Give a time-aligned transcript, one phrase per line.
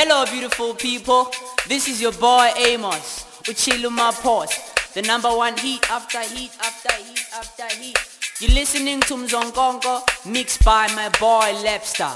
[0.00, 1.26] Hello, beautiful people.
[1.66, 7.26] This is your boy Amos, Uchiluma Post, the number one heat after heat after heat
[7.34, 7.98] after heat.
[8.38, 12.14] You're listening to Mzonkonko, mixed by my boy Lepstar.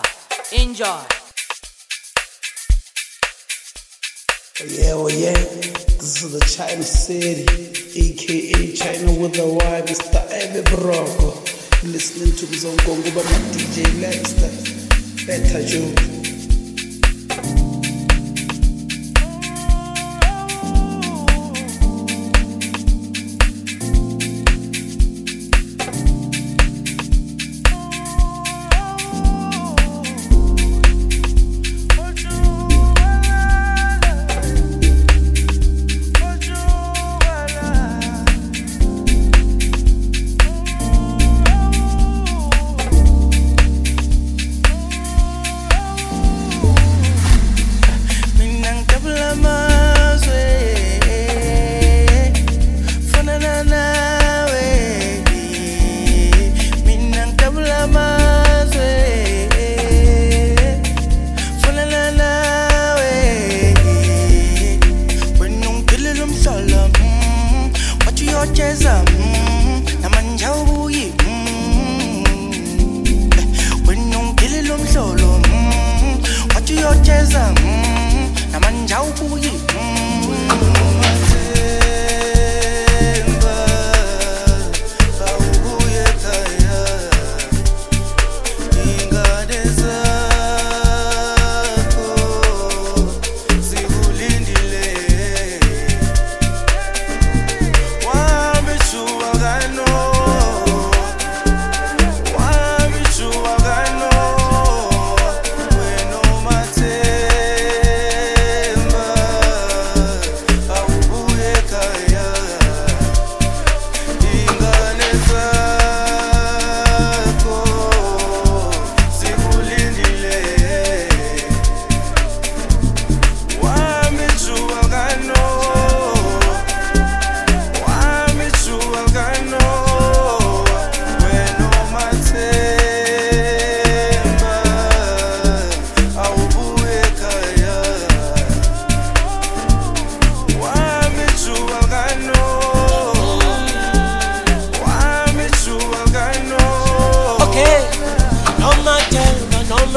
[0.52, 0.86] Enjoy.
[4.64, 5.32] Yeah, well, yeah,
[5.98, 7.42] this is the China City,
[7.98, 10.22] aka China with the Y, Mr.
[10.30, 11.34] Ebe Broko.
[11.82, 15.26] Listening to Mzonkonko by my DJ Lepstar.
[15.26, 16.21] Better Joe.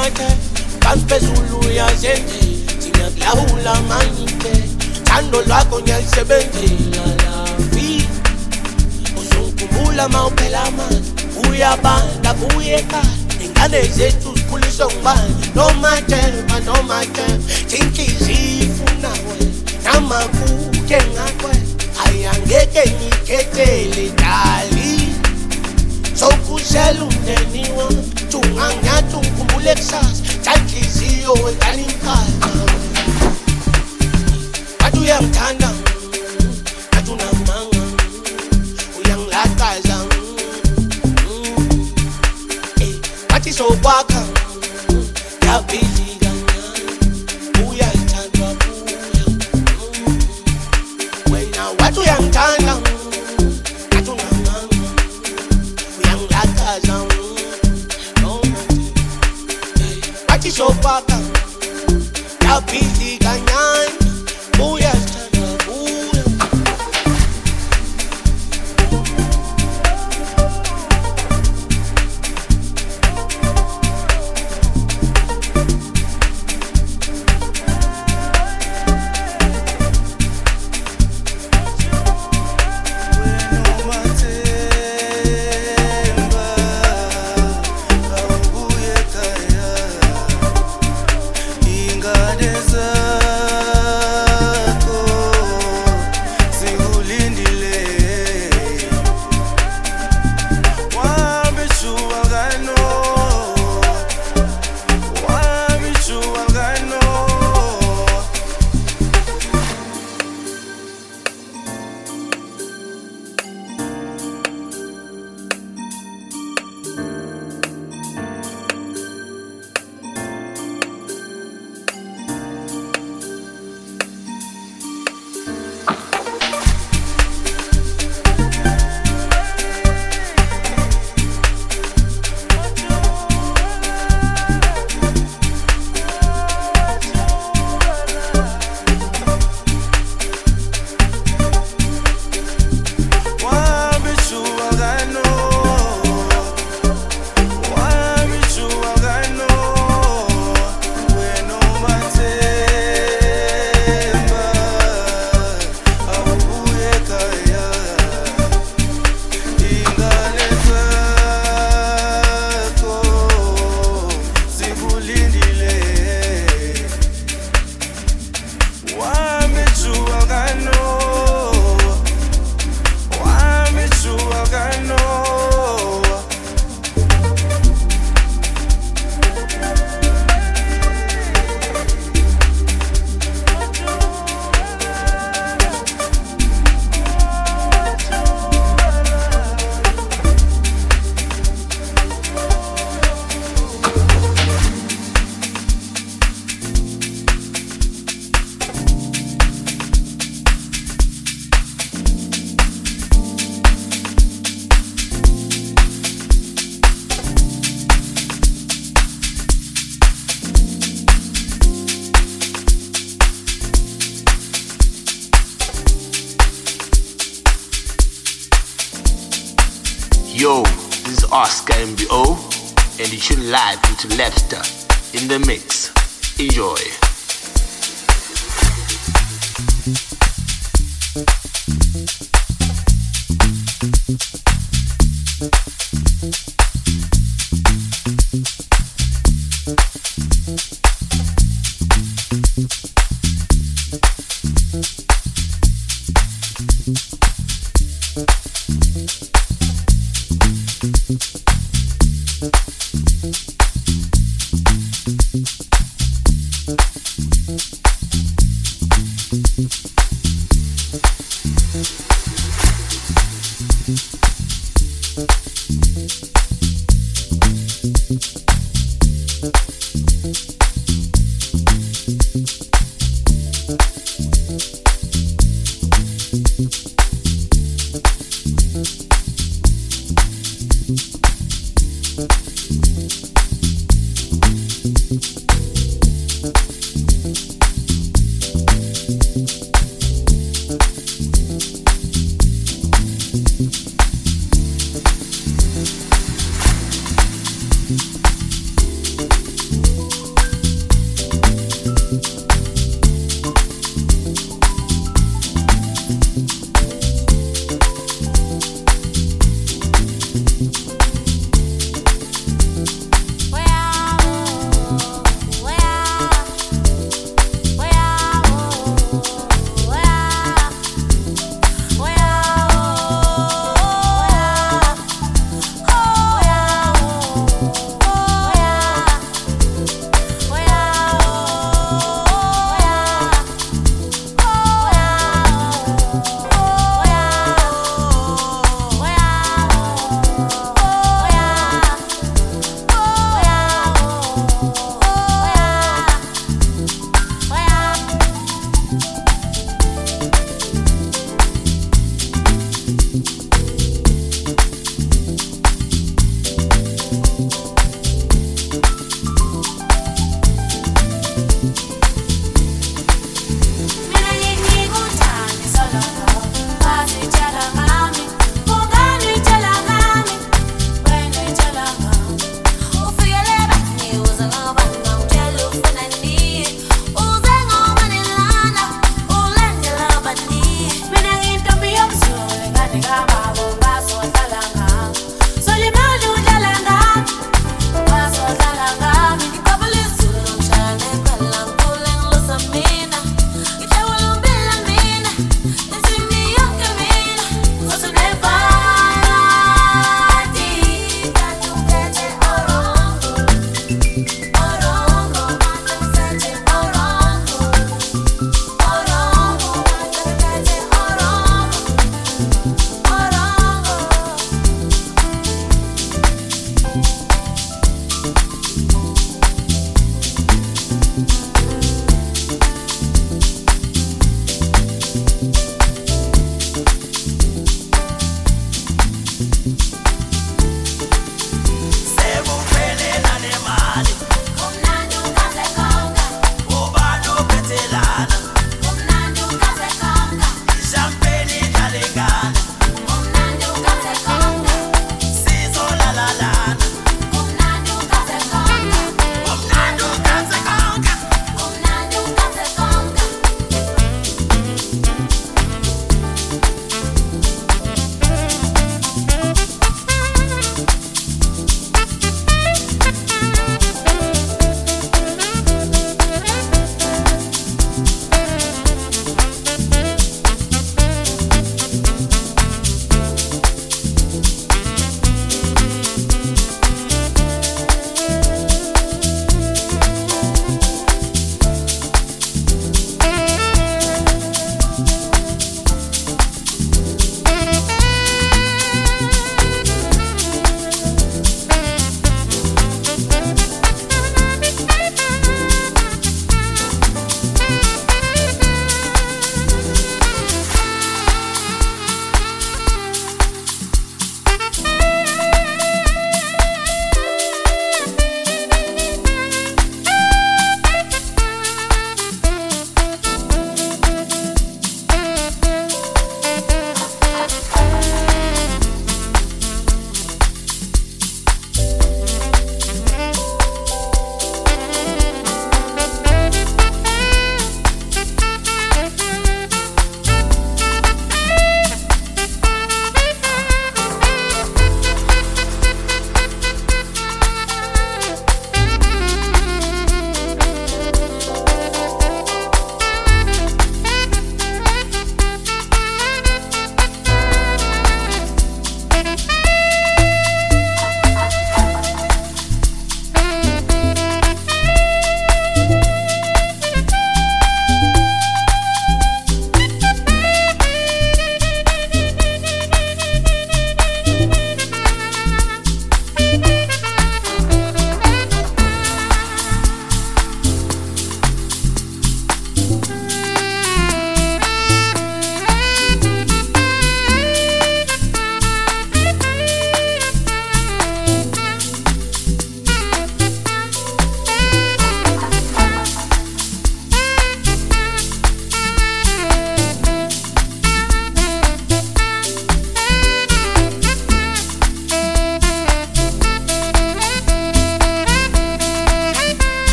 [0.00, 0.36] mate
[0.78, 2.38] Canpesul lui azete
[2.80, 4.68] Ține pleaula manite
[5.04, 6.64] Țandul la conial se vende.
[6.96, 8.06] La la fi
[9.18, 11.02] O sunt cu mula mau pe la man.
[11.48, 13.00] Uia banda, buie ca
[13.44, 17.26] Enganeze tus pulison ban No mate, ba no mate.
[17.70, 19.36] Tinki zifu na we
[19.84, 21.52] Nama kuke ngakwe
[22.04, 25.08] Ayangeke niketele dali.
[26.14, 27.88] Sokuselu ndeniwa
[28.30, 32.26] Tunganya tungum ungikhumbule kusasa thanhliziyo wengane imkhaya
[34.80, 35.70] bathi uyangithanda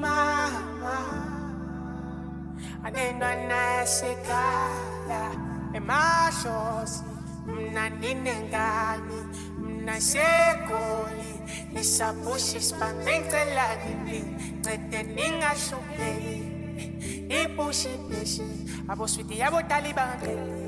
[0.00, 0.96] nomama
[2.84, 5.30] anentwana yasekhaya
[5.74, 7.02] emashosi
[7.46, 9.18] mna ninengane
[9.58, 11.32] mna segoli
[11.72, 14.24] nisabushe sibambencelani
[14.60, 16.38] ncede ningahlupheki
[17.42, 18.42] ibushibheshi
[18.88, 20.60] aboswiti yabodali bangaqeli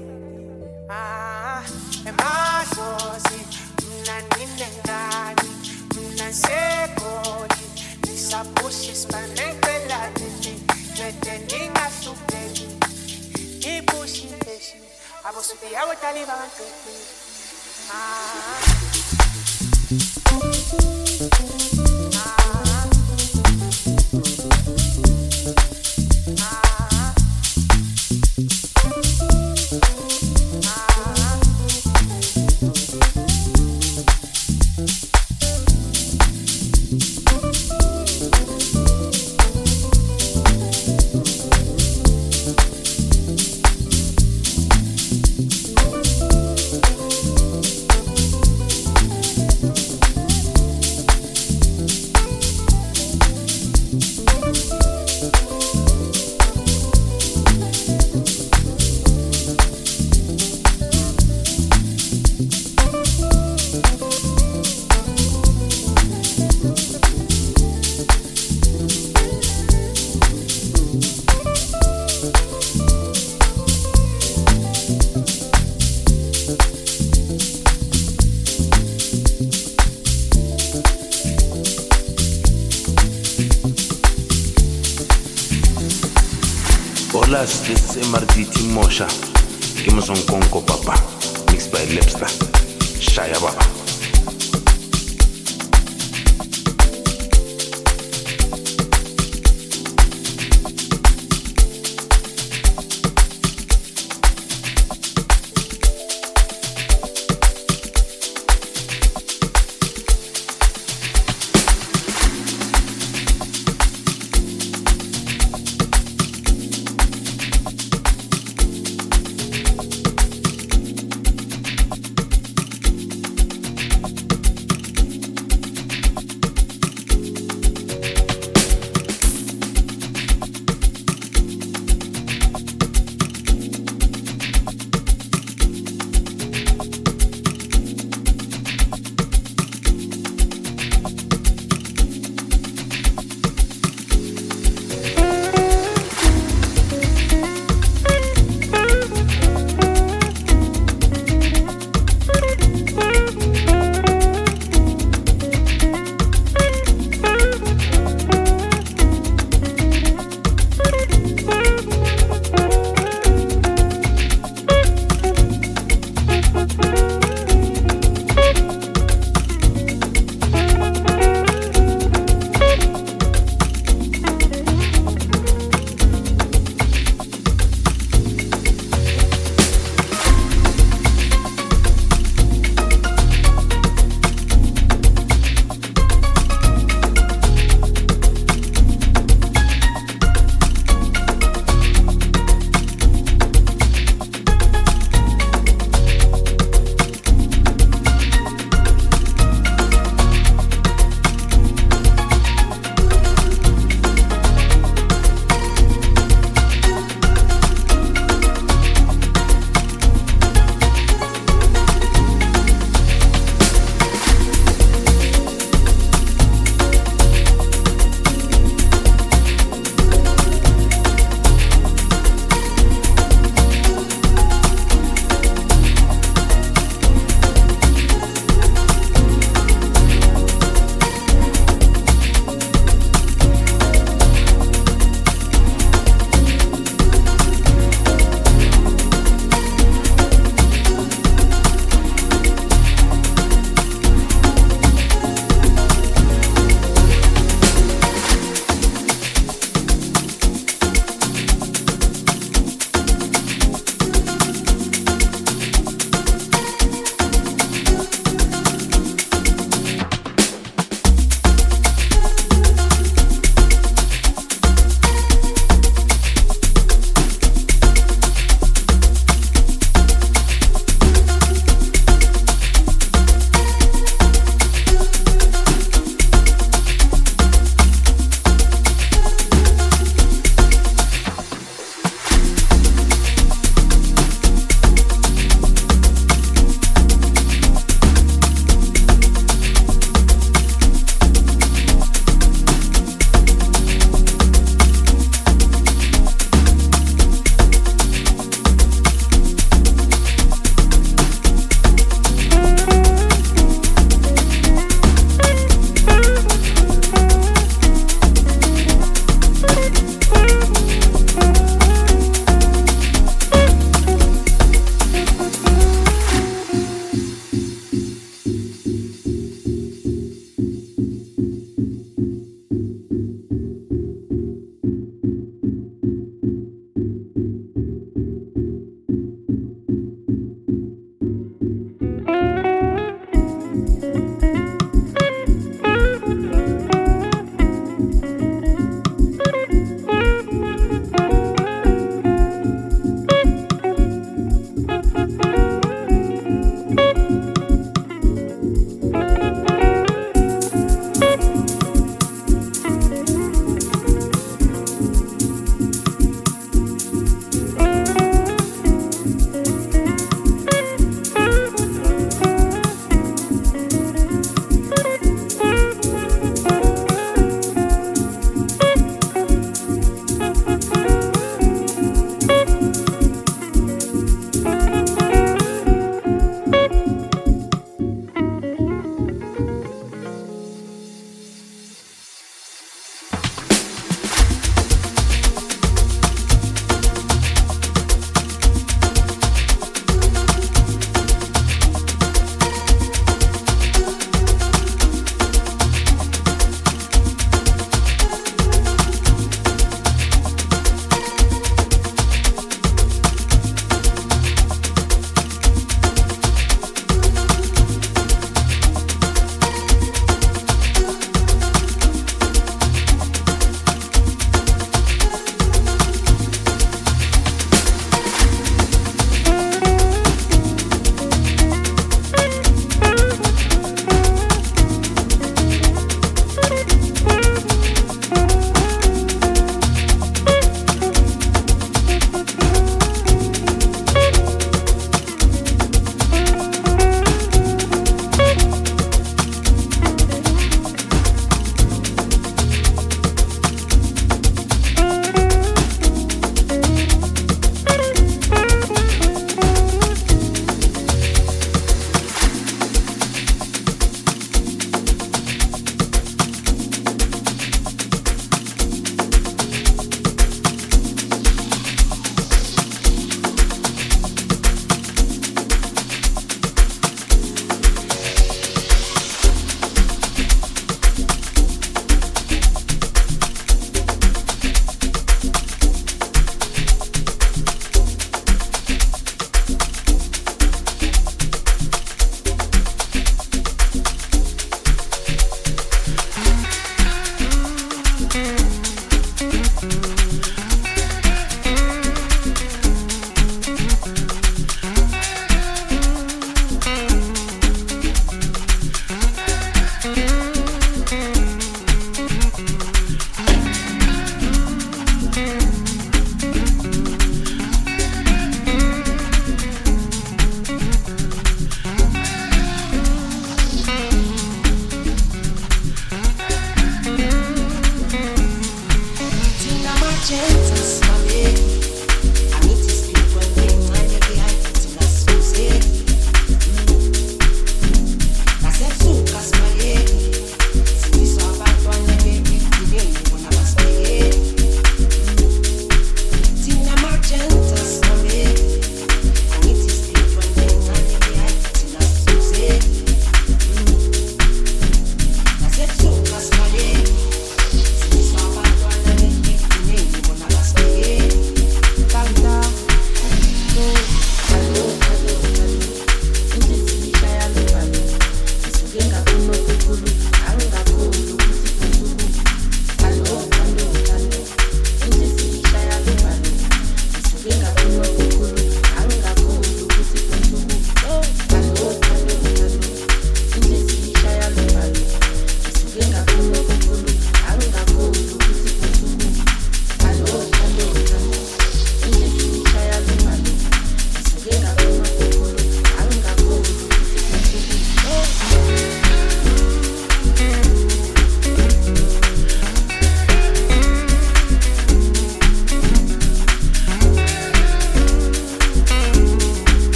[0.94, 1.62] Ah,
[2.08, 3.40] emadlozi
[3.88, 5.50] mna ninengane
[5.96, 6.32] mna
[8.32, 10.26] segoli nisabushe sibanencelani
[10.92, 12.66] ncede ningahlupheki
[13.72, 14.76] ibushibheshi
[15.28, 17.04] aboswiti yabodali bangaqeli
[17.92, 18.42] Ah.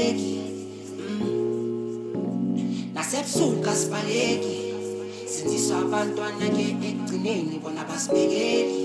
[0.00, 0.40] kasipaleki
[0.98, 1.24] mm.
[2.94, 4.72] nasebusuku kasipaleki
[5.28, 8.80] sinziswa abantwana ke ekugcineni bona basibekeli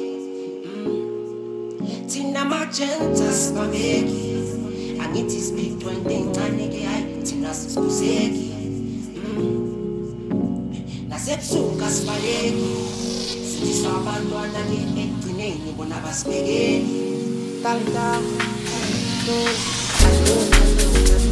[0.66, 2.08] mm.
[2.08, 4.36] thina majenza sibambeki
[5.00, 8.52] angithi sibhicwa into encane ke hayi thina sisibuzeki.
[9.16, 9.72] Mm.
[11.10, 12.72] Nasebusuku kasipaleki
[13.50, 18.20] sinziswa abantwana ke ekugcineni bona basibekeli tanta
[20.06, 21.25] Thank you you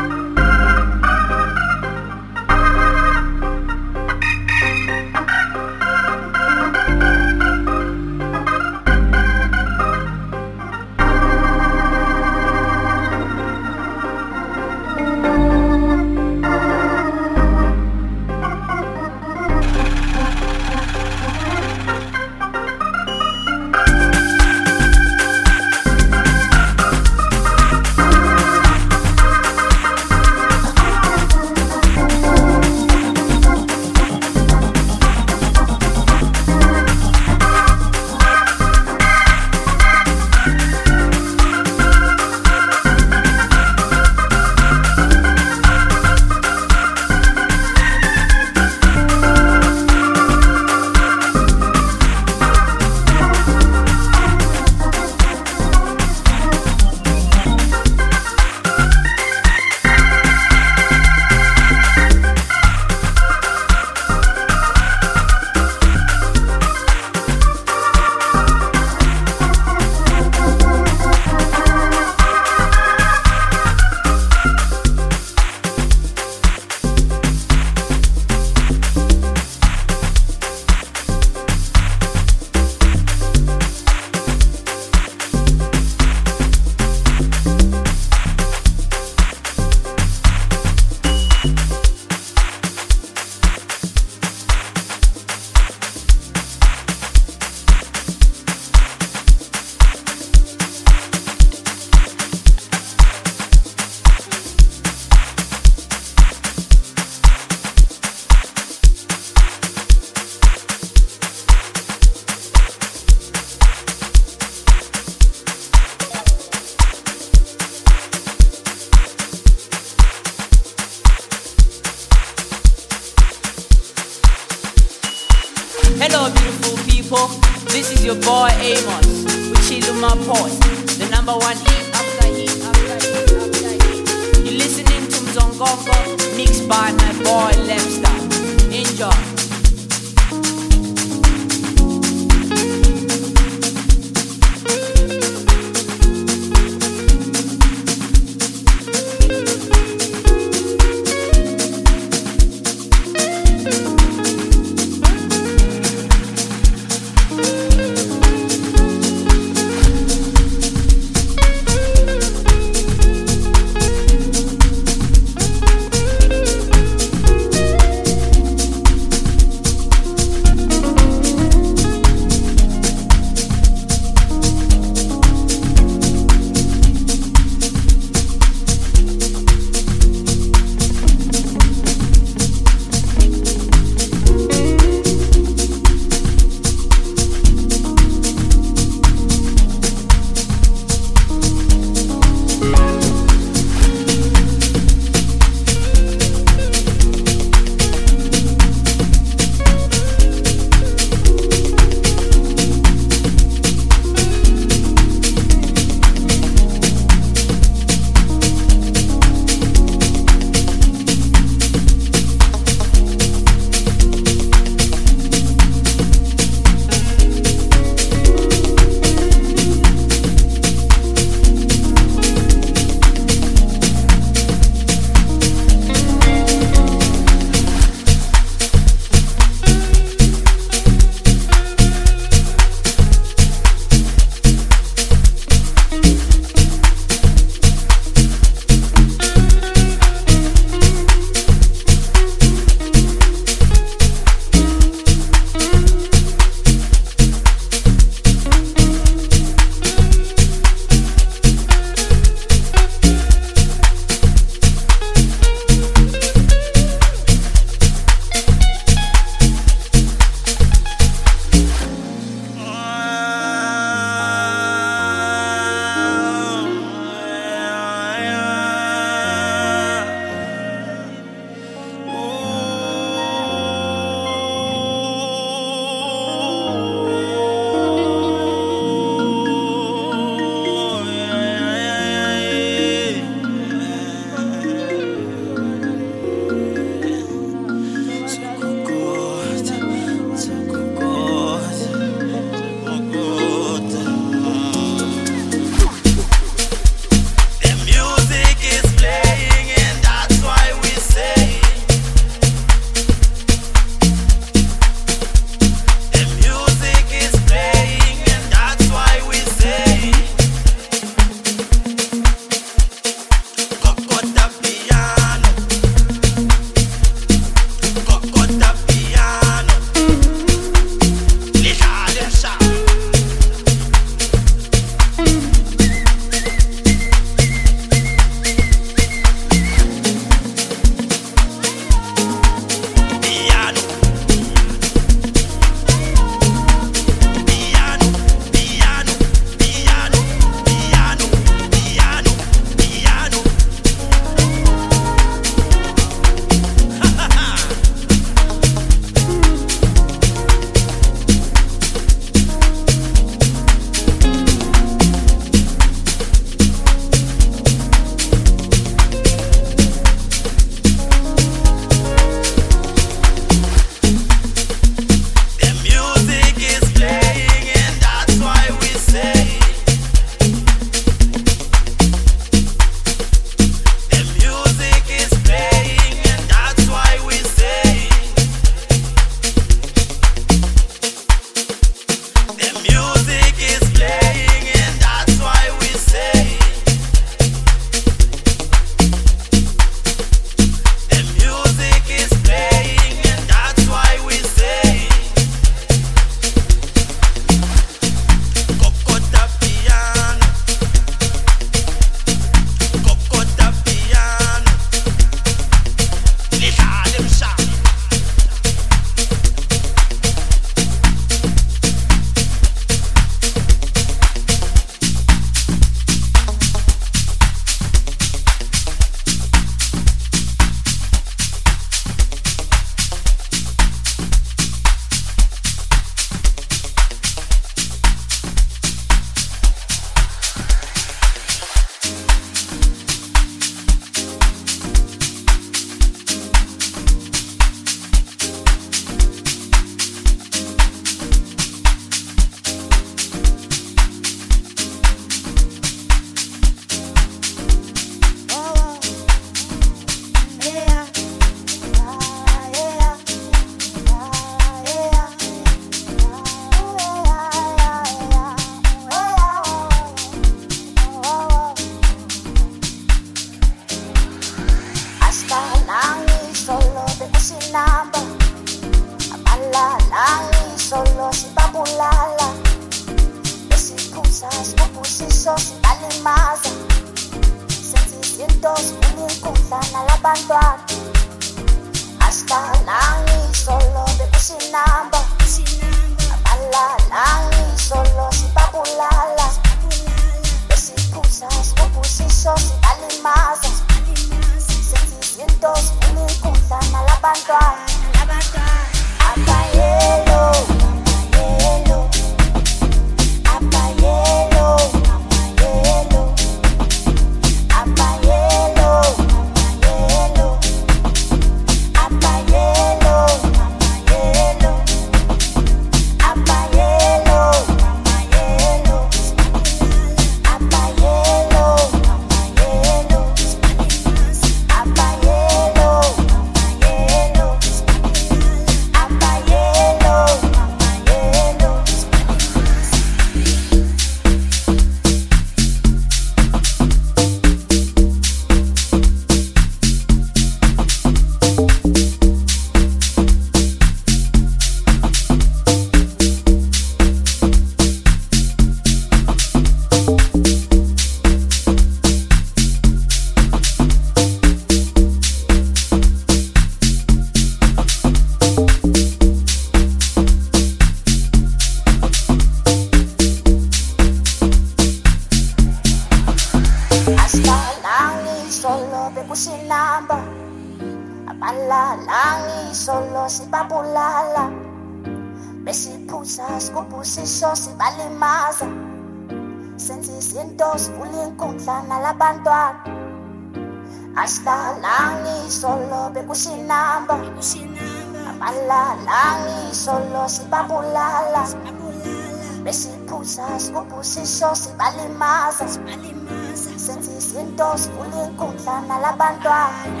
[597.51, 598.53] juntos, puliendo,
[598.87, 600.00] la alabanza.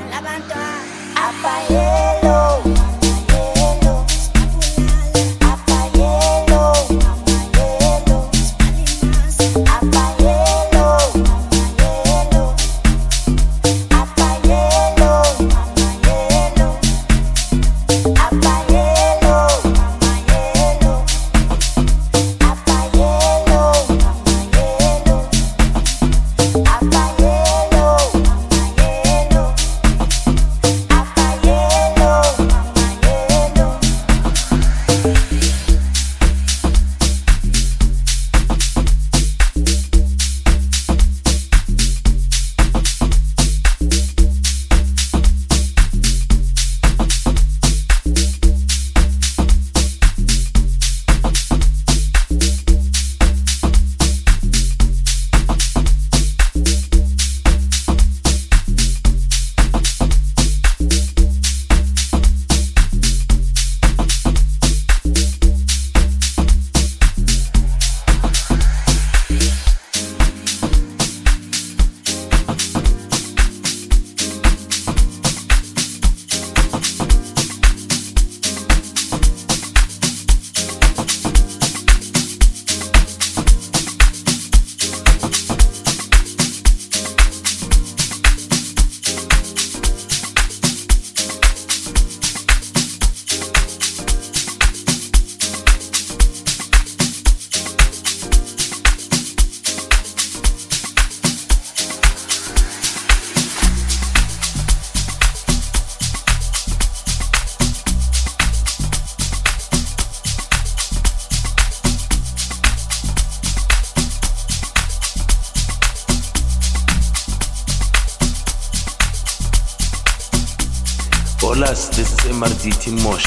[122.61, 123.20] Ждите мощь.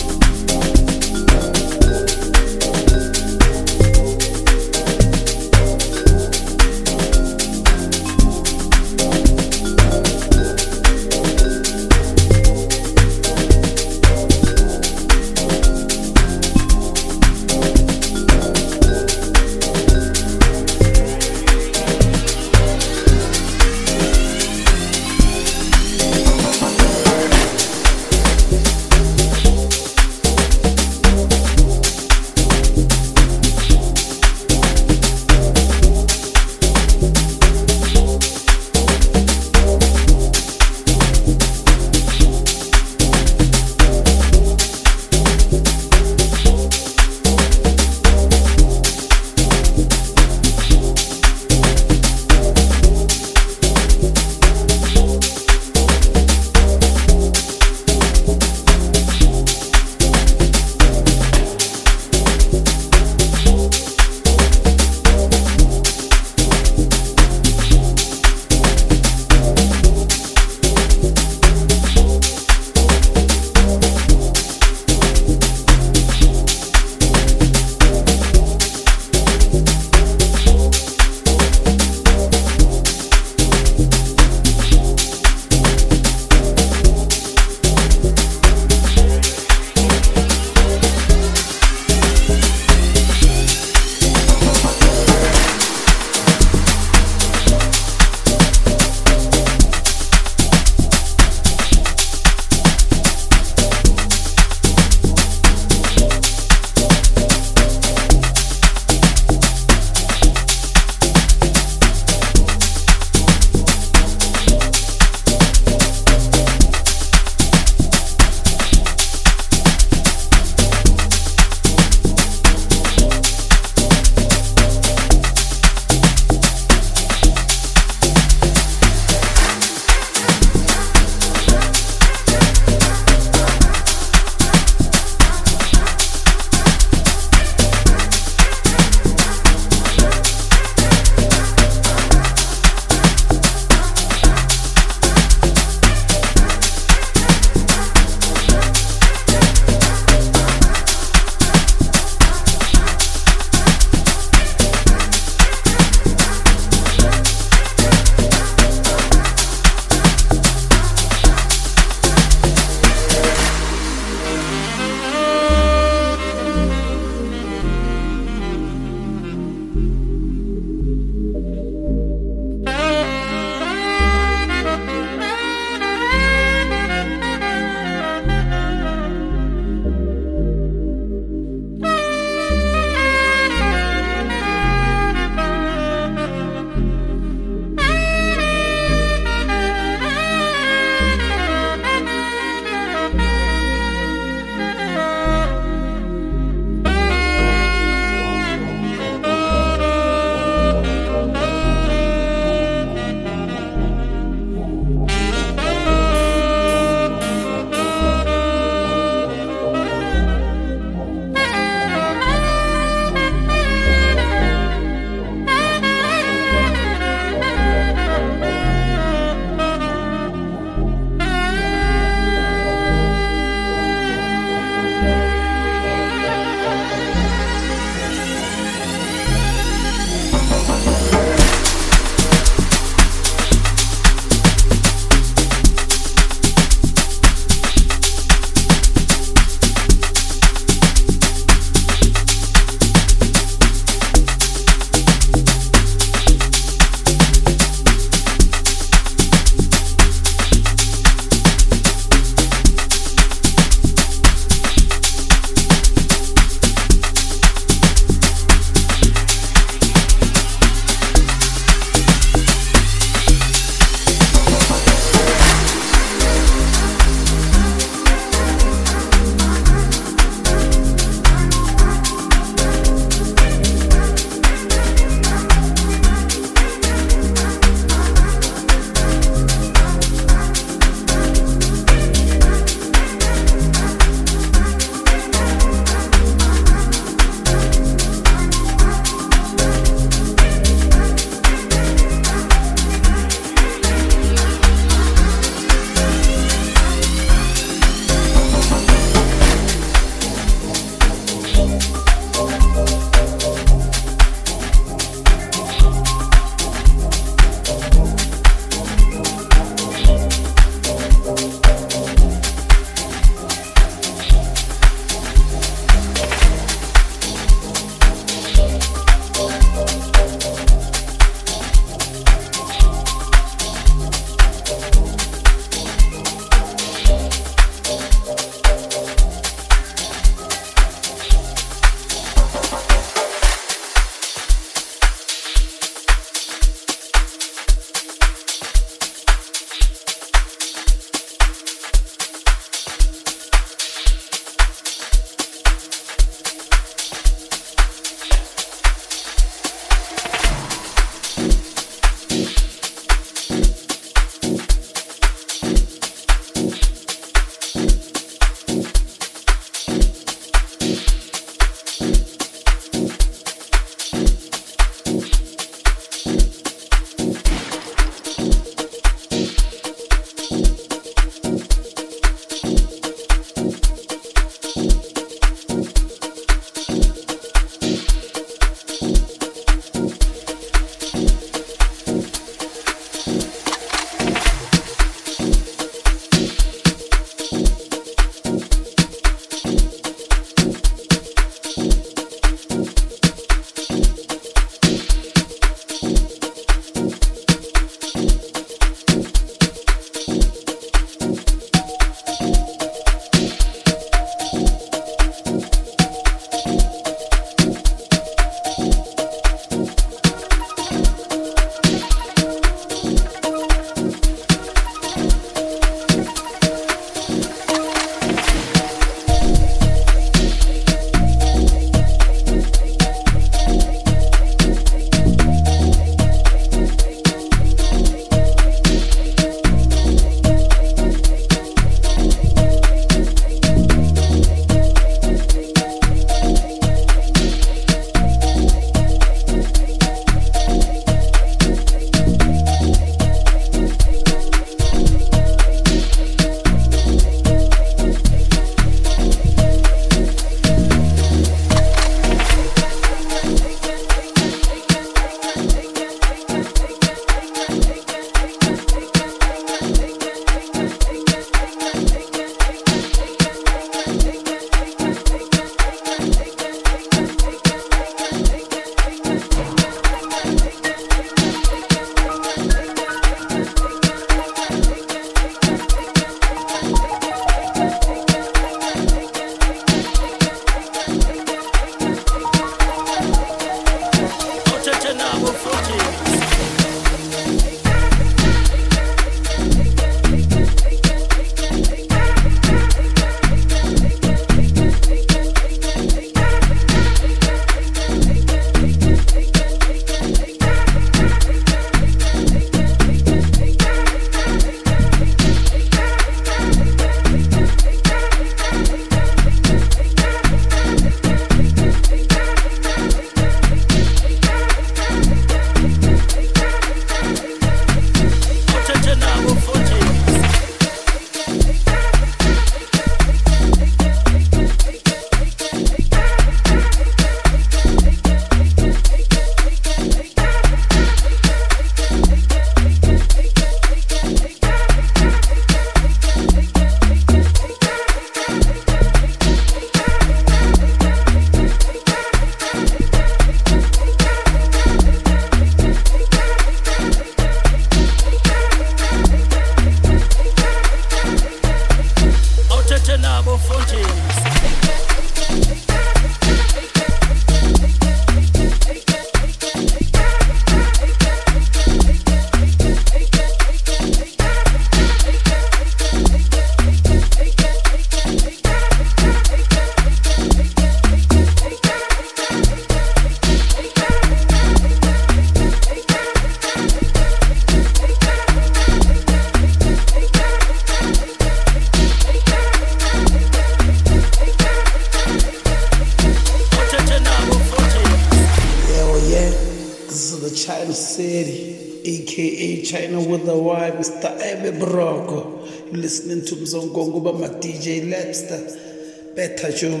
[596.92, 599.34] Listening to Mzonkonko by my DJ Lapster.
[599.36, 600.00] Better Joe.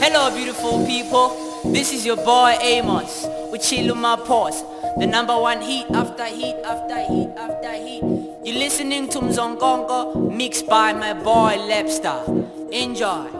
[0.00, 1.72] Hello, beautiful people.
[1.72, 4.62] This is your boy Amos with my Pause.
[4.98, 8.02] The number one heat after heat after heat after heat.
[8.44, 12.22] You're listening to Mzonkonko mixed by my boy Lepstar.
[12.72, 13.37] Enjoy.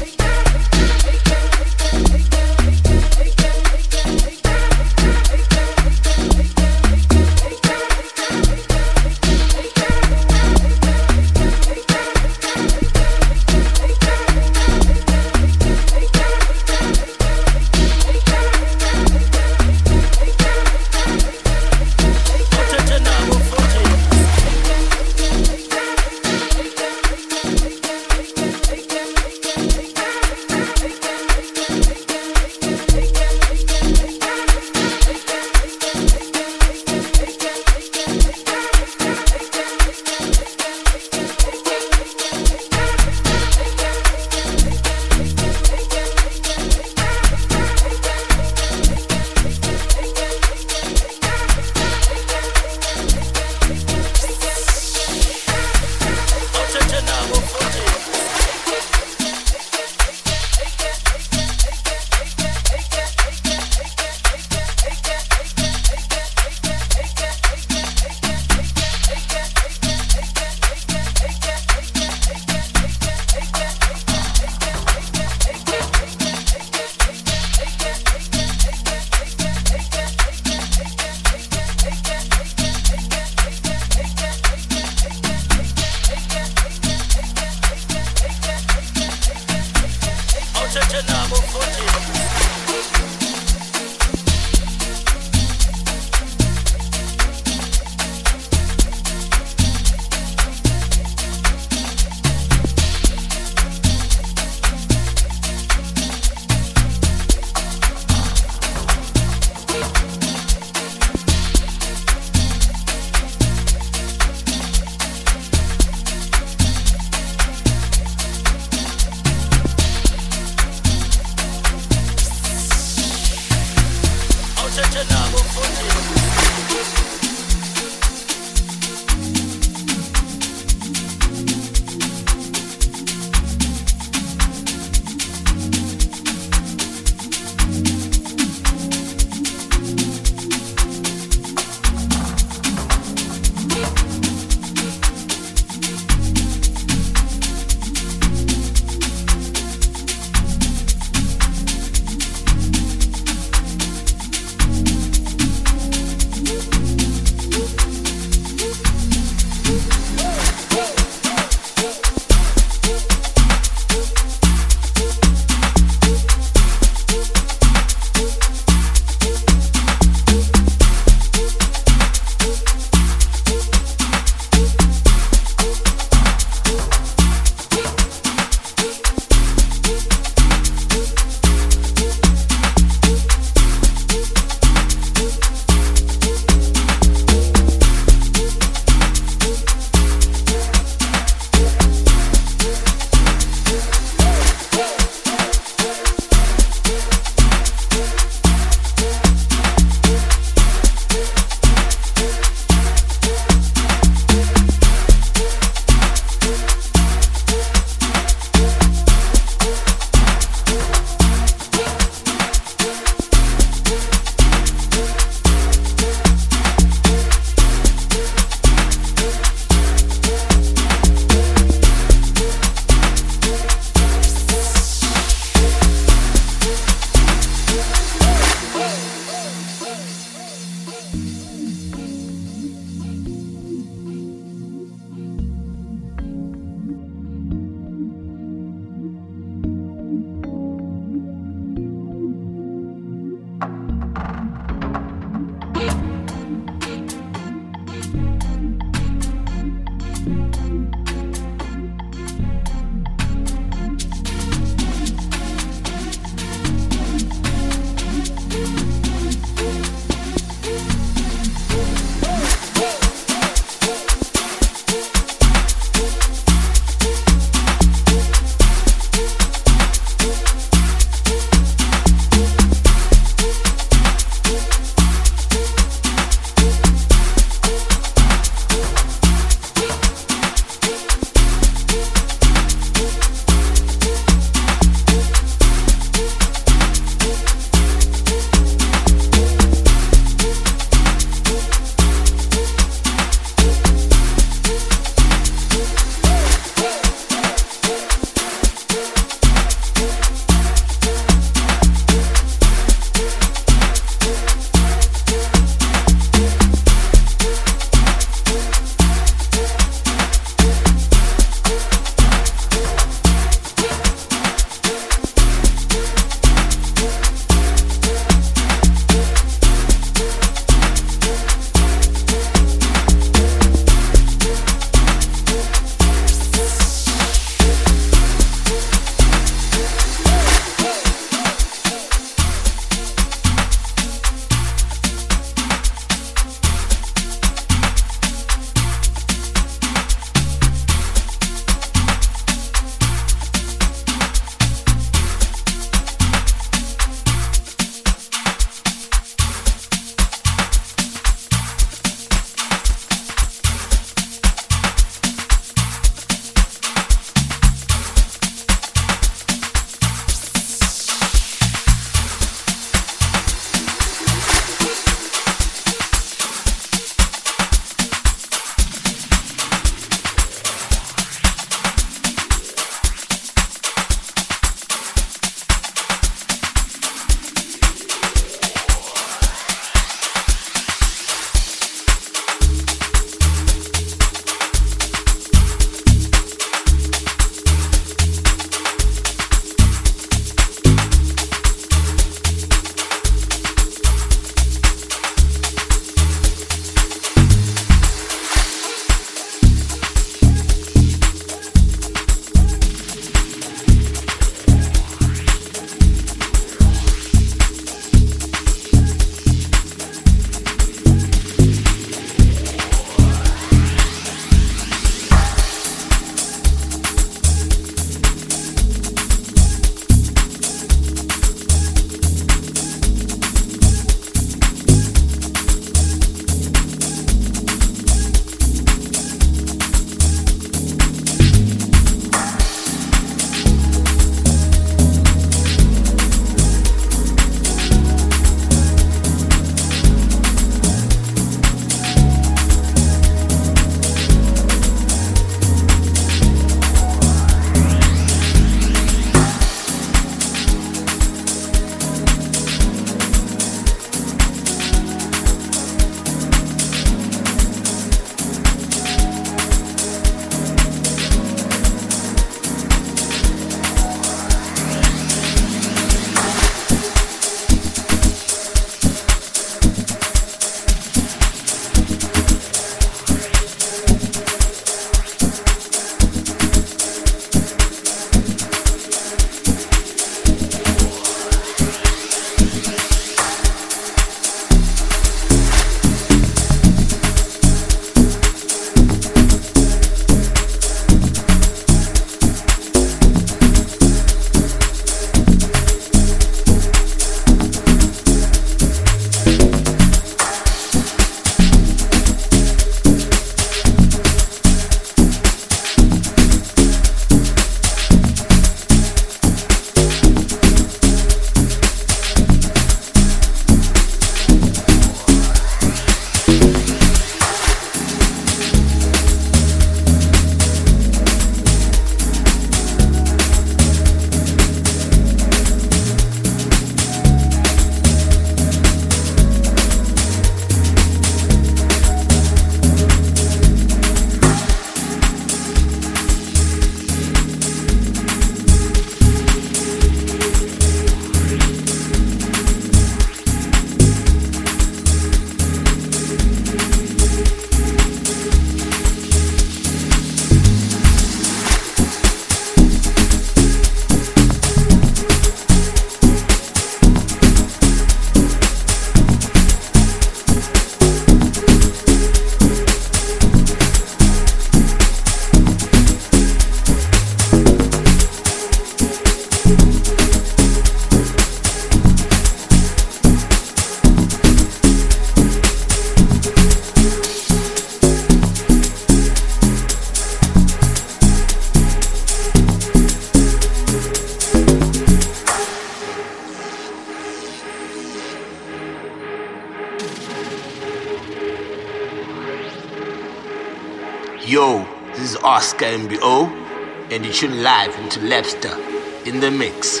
[598.10, 598.76] Into Lapster
[599.24, 600.00] in the mix.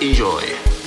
[0.00, 0.79] Enjoy.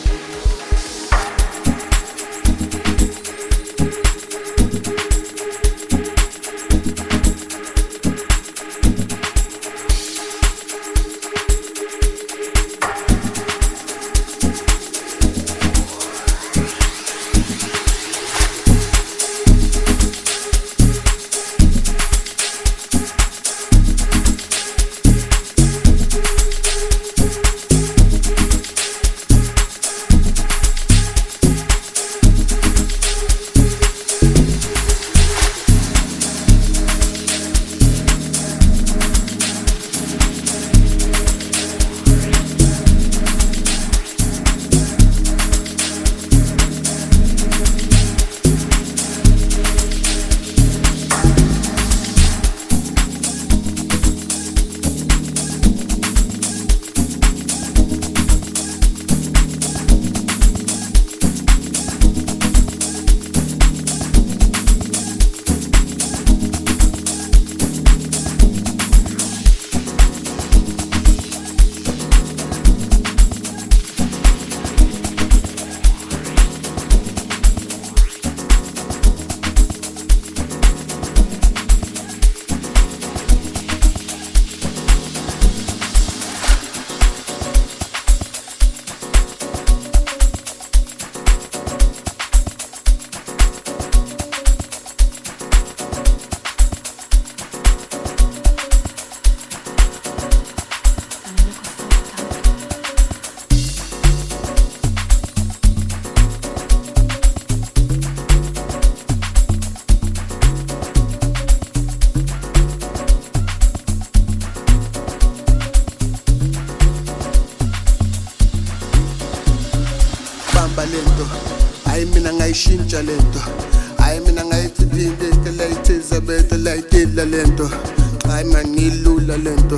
[129.55, 129.75] Lento.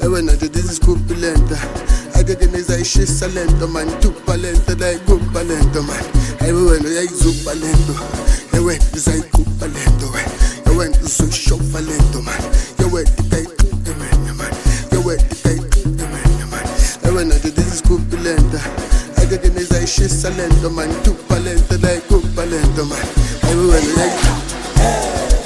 [0.00, 0.20] Eh, Ewe
[0.70, 1.56] is kumpi lento
[2.14, 6.04] akeke nizayishisa lento man tupha lento layigubha lento man.
[6.46, 7.92] Ewe wena uyayizupha lento.
[8.52, 10.20] Eh, Ewe uzayigubha lento we.
[10.72, 12.42] Ewe uzoyishofa lento man.
[12.78, 14.52] Ewe ikayiqide wena man.
[14.92, 16.66] Ewe ikayiqide wena man.
[17.04, 18.60] Ewe nathi this is kumpi lento
[19.16, 22.98] akeke nizayishisa lento man tupha lento layigubha lento man.
[23.50, 25.37] Ewe wena uyayizupha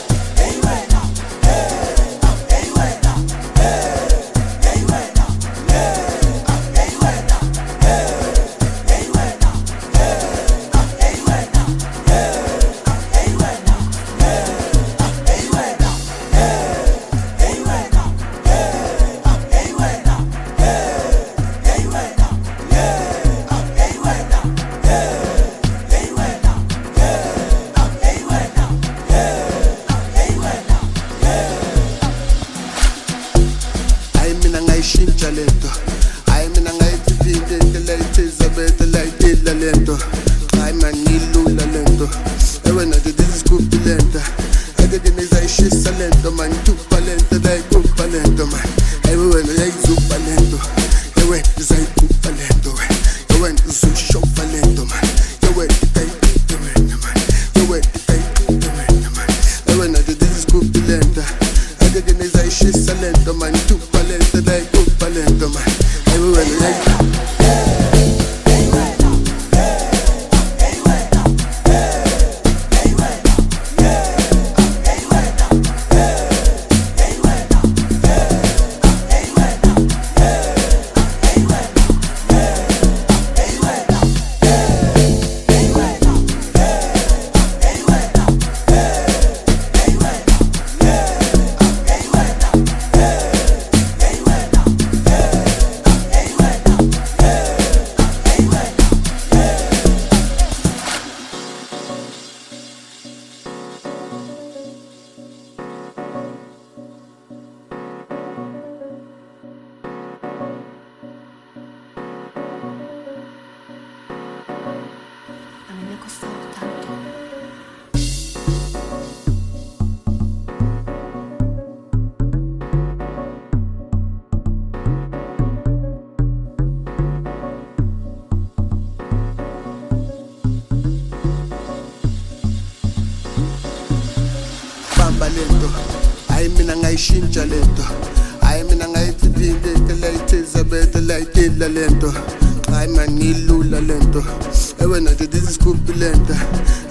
[144.83, 146.35] Eh, ewena nje dizisigubhi lento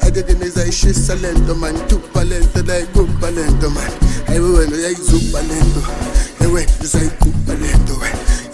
[0.02, 0.36] akeke ah.
[0.40, 1.76] nezayishisa lento oh, man.
[1.88, 3.92] Tupha lento layigubha lento oh, man.
[4.28, 5.82] Hayi wena uyayizubha lento
[6.42, 8.08] ewe uzayigubha lento we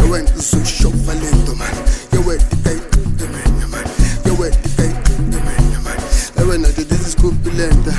[0.05, 1.75] ewe uzoshova lento man.
[2.13, 3.85] Yewe dikayiqinde mena man.
[4.25, 5.97] Yewe dikayiqinde mena man.
[6.37, 7.93] Eh, ewena oh, nje dizisigubhi lento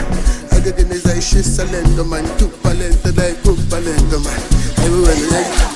[0.50, 0.94] akeke ah.
[0.94, 2.24] nezayishisa lento man.
[2.38, 4.40] Tupha lento layigubha lento man.
[4.76, 5.67] Hayi wena uyayizubha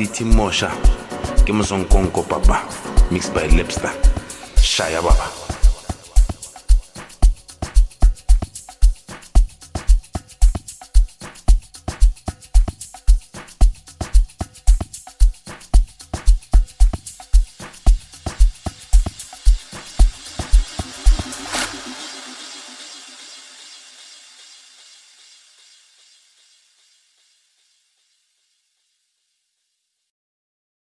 [0.00, 0.70] is MRDT Mosha.
[1.44, 2.64] Ke Mzonkonko papa,
[3.10, 3.90] mixed by Lepster.
[4.56, 5.39] Shaya baba.